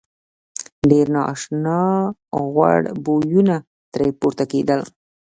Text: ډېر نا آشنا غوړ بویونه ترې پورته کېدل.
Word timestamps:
ډېر 0.89 1.05
نا 1.13 1.21
آشنا 1.33 1.79
غوړ 2.53 2.79
بویونه 3.03 3.55
ترې 3.91 4.07
پورته 4.19 4.45
کېدل. 4.51 4.81